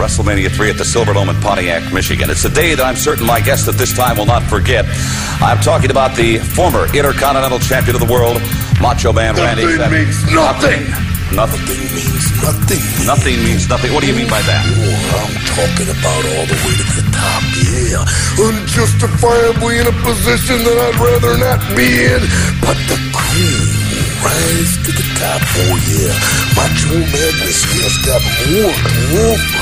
WrestleMania 0.00 0.48
3 0.50 0.70
at 0.70 0.78
the 0.78 0.84
Silverdome 0.84 1.28
in 1.28 1.36
Pontiac, 1.42 1.92
Michigan. 1.92 2.30
It's 2.30 2.44
a 2.46 2.48
day 2.48 2.74
that 2.74 2.82
I'm 2.82 2.96
certain 2.96 3.26
my 3.26 3.38
guest 3.40 3.68
at 3.68 3.74
this 3.76 3.92
time 3.92 4.16
will 4.16 4.24
not 4.24 4.42
forget. 4.48 4.86
I'm 5.44 5.60
talking 5.60 5.90
about 5.90 6.16
the 6.16 6.38
former 6.38 6.88
Intercontinental 6.96 7.58
Champion 7.60 7.94
of 7.96 8.00
the 8.00 8.08
world, 8.10 8.40
Macho 8.80 9.12
Man 9.12 9.36
Randy 9.36 9.76
Nothing 9.76 9.76
Savage. 9.76 9.92
means 9.92 10.24
nothing. 10.32 10.80
Nothing. 11.36 11.36
Nothing 11.36 11.78
means 11.94 12.26
nothing. 12.42 12.82
Nothing 13.06 13.36
means 13.44 13.68
nothing. 13.68 13.92
What 13.92 14.00
do 14.00 14.08
you 14.08 14.16
mean 14.16 14.26
by 14.32 14.40
that? 14.48 14.64
Oh, 14.64 15.20
I'm 15.20 15.36
talking 15.52 15.86
about 15.92 16.22
all 16.32 16.46
the 16.48 16.58
way 16.64 16.74
to 16.80 16.86
the 16.96 17.06
top, 17.12 17.44
yeah. 17.60 18.02
Unjustifiably 18.40 19.78
in 19.78 19.86
a 19.86 19.94
position 20.00 20.64
that 20.64 20.76
I'd 20.80 20.96
rather 20.98 21.36
not 21.38 21.60
be 21.76 22.08
in, 22.08 22.24
but 22.64 22.74
the 22.88 22.98
cream 23.12 23.68
will 23.92 24.10
rise 24.26 24.72
to 24.80 24.90
the 24.96 25.06
top, 25.22 25.38
oh 25.68 25.76
yeah. 25.86 26.16
Macho 26.58 26.98
Madness 26.98 27.62
has 27.78 27.94
got 28.02 28.22
more 28.50 28.74
to 28.74 28.94
offer 29.30 29.38
than 29.54 29.59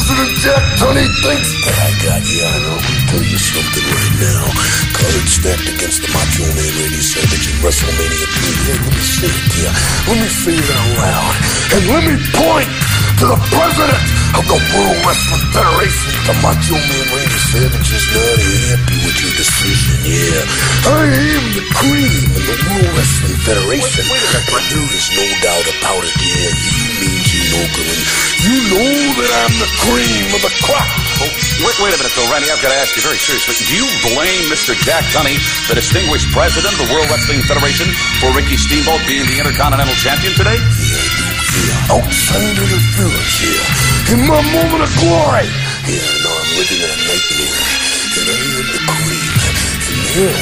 President 0.00 0.32
Jack 0.40 0.64
Tunney 0.80 1.04
thinks 1.20 1.52
that 1.60 1.76
I 1.76 1.92
got, 2.00 2.24
yeah. 2.24 2.56
And 2.56 2.64
I'm 2.72 2.80
gonna 2.80 3.04
tell 3.04 3.20
you 3.20 3.36
something 3.36 3.84
right 3.84 4.16
now. 4.16 4.48
Cards 4.96 5.28
stacked 5.28 5.68
against 5.68 6.00
the 6.00 6.08
Macho 6.16 6.48
Man 6.56 6.72
Randy 6.72 7.04
Savage 7.04 7.52
in 7.52 7.56
WrestleMania 7.60 8.24
3. 8.32 8.64
Yeah, 8.64 8.80
let 8.80 8.96
me 8.96 9.04
say 9.04 9.28
it, 9.28 9.44
yeah. 9.60 10.08
Let 10.08 10.16
me 10.24 10.28
say 10.32 10.56
it 10.56 10.70
out 10.72 10.88
loud. 11.04 11.34
And 11.76 11.82
let 11.92 12.02
me 12.08 12.16
point 12.32 12.70
to 13.20 13.24
the 13.28 13.40
president 13.52 14.04
of 14.40 14.44
the 14.48 14.56
World 14.72 14.98
Wrestling 15.04 15.44
Federation. 15.52 16.10
The 16.24 16.36
Macho 16.40 16.80
Man 16.80 17.06
Randy 17.12 17.40
Savage 17.52 17.90
is 17.92 18.06
not 18.16 18.40
happy 18.40 18.96
with 19.04 19.20
your 19.20 19.34
decision, 19.36 20.00
yeah. 20.08 20.96
I 20.96 21.12
am 21.12 21.44
the 21.52 21.64
cream 21.76 22.24
in 22.40 22.44
the 22.48 22.56
World 22.72 22.88
Wrestling 22.96 23.36
Federation. 23.44 24.08
But 24.48 24.64
there 24.64 24.88
is 24.96 25.12
no 25.12 25.28
doubt 25.44 25.66
about 25.76 26.00
it, 26.08 26.16
yeah. 26.24 26.48
You 26.56 26.88
mean 27.04 27.20
Gene 27.20 27.52
Okerlund. 27.68 28.08
You 28.40 28.56
know 28.72 28.89
I'm 29.40 29.56
the 29.56 29.72
cream 29.80 30.36
of 30.36 30.44
the 30.44 30.52
crop. 30.60 30.84
Oh, 31.24 31.24
wait, 31.64 31.76
wait 31.80 31.96
a 31.96 31.98
minute, 31.98 32.12
though, 32.12 32.28
Randy. 32.28 32.52
I've 32.52 32.60
got 32.60 32.76
to 32.76 32.80
ask 32.80 32.92
you 32.92 33.00
very 33.00 33.16
seriously. 33.16 33.56
Do 33.56 33.72
you 33.72 33.88
blame 34.12 34.52
Mr. 34.52 34.76
Jack 34.76 35.00
Tunney, 35.16 35.40
the 35.64 35.80
distinguished 35.80 36.28
president 36.28 36.76
of 36.76 36.80
the 36.84 36.88
World 36.92 37.08
Wrestling 37.08 37.40
Federation, 37.48 37.88
for 38.20 38.28
Ricky 38.36 38.60
Steamboat 38.60 39.00
being 39.08 39.24
the 39.24 39.40
Intercontinental 39.40 39.96
Champion 39.96 40.36
today? 40.36 40.60
Yeah, 40.60 40.92
I 40.92 41.08
do, 41.08 41.24
yeah. 41.56 41.96
Outside 41.96 42.52
interference, 42.52 43.36
yeah. 43.40 44.12
In 44.12 44.20
my 44.28 44.44
moment 44.44 44.84
of 44.84 44.92
glory. 45.00 45.48
Yeah, 45.88 46.04
no, 46.20 46.30
I'm 46.36 46.50
living 46.60 46.80
in 46.84 46.90
a 46.92 46.98
nightmare. 47.00 47.64
And 48.20 48.26
I 48.28 48.36
am 48.44 48.66
the 48.76 48.82
cream. 48.92 49.24
And 49.88 50.00
now, 50.20 50.36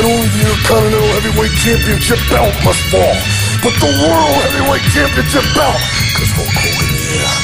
not 0.00 0.04
only 0.08 0.28
the 0.32 0.40
Intercontinental 0.48 1.12
Heavyweight 1.20 1.54
Championship 1.60 2.20
belt 2.32 2.56
must 2.64 2.80
fall, 2.88 3.16
but 3.60 3.76
the 3.84 3.92
World 4.00 4.40
Heavyweight 4.48 4.86
Championship 4.96 5.44
belt. 5.52 5.76
Because 6.08 6.32
Hulk 6.40 6.56
Hogan, 6.56 6.88
yeah, 7.20 7.43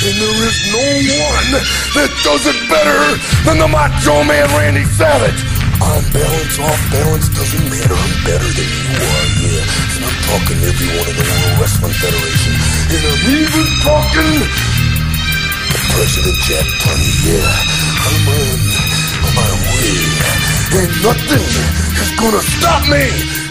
And 0.00 0.16
there 0.16 0.40
is 0.48 0.58
no 0.72 0.86
one 1.28 1.48
that 1.92 2.08
does 2.24 2.48
it 2.48 2.56
better 2.72 3.00
than 3.44 3.60
the 3.60 3.68
Macho 3.68 4.24
Man 4.24 4.48
Randy 4.56 4.88
Savage. 4.96 5.44
On 5.76 6.00
balance, 6.08 6.56
off 6.56 6.80
balance, 6.88 7.28
doesn't 7.28 7.68
matter. 7.68 7.92
I'm 7.92 8.14
better 8.24 8.48
than 8.48 8.64
you 8.64 8.96
are, 8.96 9.28
yeah. 9.44 9.60
And 9.60 10.08
I'm 10.08 10.18
talking 10.24 10.56
to 10.56 10.64
everyone 10.72 11.04
in 11.04 11.16
the 11.20 11.26
World 11.28 11.56
Wrestling 11.60 11.92
Federation. 12.00 12.52
And 12.96 13.02
I'm 13.12 13.24
even 13.44 13.66
talking 13.84 14.30
to 14.40 15.78
President 15.92 16.38
Jack 16.48 16.64
Tunney, 16.80 17.12
yeah. 17.36 17.52
I'm 18.00 18.24
on 18.24 18.60
my 19.36 19.52
way. 19.52 20.00
And 20.80 20.90
nothing 21.04 21.44
is 21.44 22.10
gonna 22.16 22.40
stop 22.40 22.88
me. 22.88 23.49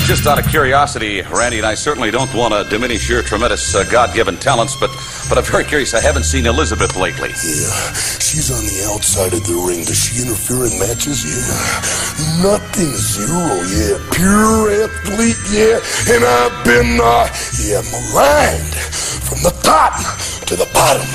Know, 0.00 0.06
just 0.06 0.26
out 0.26 0.38
of 0.38 0.46
curiosity, 0.48 1.22
Randy, 1.22 1.58
and 1.58 1.66
I 1.66 1.74
certainly 1.74 2.10
don't 2.10 2.32
want 2.34 2.52
to 2.52 2.68
diminish 2.68 3.08
your 3.08 3.22
tremendous 3.22 3.74
uh, 3.74 3.84
God-given 3.84 4.36
talents, 4.36 4.76
but 4.76 4.90
but 5.28 5.38
I'm 5.38 5.44
very 5.44 5.64
curious. 5.64 5.94
I 5.94 6.00
haven't 6.00 6.24
seen 6.24 6.46
Elizabeth 6.46 6.96
lately. 6.96 7.30
Yeah, 7.30 7.70
she's 8.20 8.50
on 8.50 8.62
the 8.64 8.92
outside 8.92 9.32
of 9.32 9.42
the 9.46 9.56
ring. 9.56 9.84
Does 9.84 9.98
she 9.98 10.22
interfere 10.22 10.66
in 10.68 10.78
matches? 10.78 11.24
Yeah. 11.24 11.40
Nothing 12.44 12.92
zero, 12.94 13.62
yeah. 13.66 13.96
Pure 14.12 14.64
athlete, 14.84 15.42
yeah. 15.50 15.80
And 16.12 16.22
I've 16.24 16.56
been, 16.64 17.00
uh, 17.00 17.26
yeah, 17.62 17.82
maligned 17.90 18.76
from 19.24 19.42
the 19.42 19.54
top 19.62 19.96
to 20.46 20.56
the 20.56 20.68
bottom. 20.74 21.06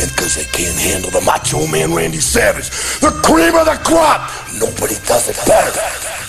And 0.00 0.08
because 0.10 0.36
they 0.36 0.48
can't 0.56 0.78
handle 0.78 1.10
the 1.10 1.22
macho 1.26 1.66
man 1.66 1.94
Randy 1.94 2.20
Savage, 2.20 2.70
the 3.00 3.10
cream 3.24 3.54
of 3.54 3.66
the 3.66 3.78
crop, 3.84 4.30
nobody 4.58 4.96
does 5.06 5.28
it 5.28 5.36
better. 5.46 6.19